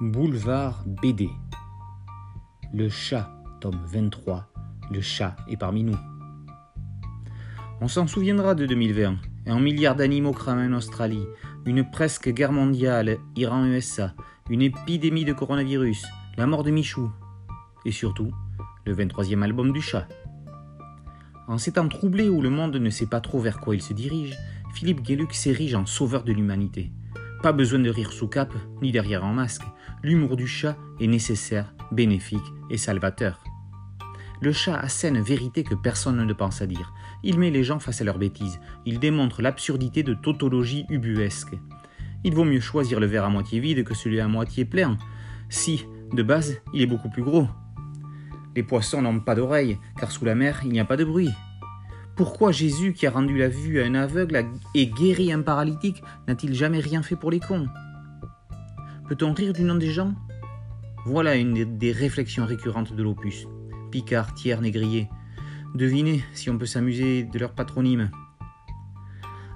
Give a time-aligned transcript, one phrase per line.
[0.00, 1.28] Boulevard BD.
[2.72, 3.30] Le chat,
[3.60, 4.50] tome 23.
[4.90, 5.98] Le chat est parmi nous.
[7.82, 9.16] On s'en souviendra de 2020.
[9.44, 11.26] Un milliard d'animaux cramés en Australie,
[11.66, 14.14] une presque guerre mondiale, Iran-USA,
[14.48, 16.06] une épidémie de coronavirus,
[16.38, 17.10] la mort de Michou,
[17.84, 18.32] et surtout,
[18.86, 20.08] le 23e album du chat.
[21.46, 23.92] En ces temps troublés où le monde ne sait pas trop vers quoi il se
[23.92, 24.38] dirige,
[24.72, 26.90] Philippe Gueluc s'érige en sauveur de l'humanité.
[27.42, 29.62] Pas besoin de rire sous cape, ni derrière un masque.
[30.02, 33.42] L'humour du chat est nécessaire, bénéfique et salvateur.
[34.42, 36.92] Le chat assène vérité que personne ne pense à dire.
[37.22, 38.60] Il met les gens face à leurs bêtises.
[38.84, 41.54] Il démontre l'absurdité de tautologie ubuesque.
[42.24, 44.98] Il vaut mieux choisir le verre à moitié vide que celui à moitié plein.
[45.48, 47.48] Si, de base, il est beaucoup plus gros.
[48.54, 51.30] Les poissons n'ont pas d'oreilles, car sous la mer, il n'y a pas de bruit.
[52.20, 56.52] Pourquoi Jésus, qui a rendu la vue à un aveugle et guéri un paralytique, n'a-t-il
[56.52, 57.66] jamais rien fait pour les cons?
[59.08, 60.12] Peut-on rire du nom des gens?
[61.06, 63.46] Voilà une des réflexions récurrentes de l'opus.
[63.90, 65.08] Picard, Thiers, Négrier.
[65.74, 68.10] Devinez si on peut s'amuser de leur patronyme.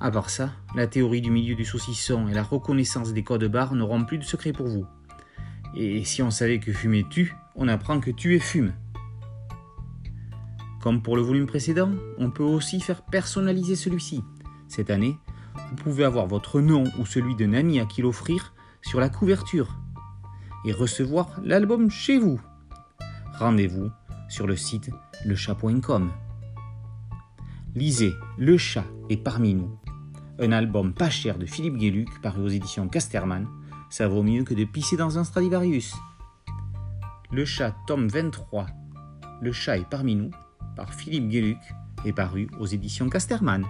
[0.00, 3.74] À part ça, la théorie du milieu du saucisson et la reconnaissance des codes barres
[3.74, 4.86] n'auront plus de secret pour vous.
[5.76, 8.72] Et si on savait que fumer tue, on apprend que tuer fume.
[10.86, 14.22] Comme pour le volume précédent, on peut aussi faire personnaliser celui-ci.
[14.68, 15.18] Cette année,
[15.56, 19.80] vous pouvez avoir votre nom ou celui d'un ami à qui l'offrir sur la couverture
[20.64, 22.40] et recevoir l'album chez vous.
[23.36, 23.90] Rendez-vous
[24.28, 24.92] sur le site
[25.24, 26.12] lechat.com.
[27.74, 29.76] Lisez Le chat est parmi nous,
[30.38, 33.48] un album pas cher de Philippe Guéluc paru aux éditions Casterman.
[33.90, 35.96] Ça vaut mieux que de pisser dans un Stradivarius.
[37.32, 38.66] Le chat tome 23.
[39.42, 40.30] Le chat est parmi nous
[40.76, 41.58] par Philippe Gueluc
[42.04, 43.64] et paru aux éditions Casterman.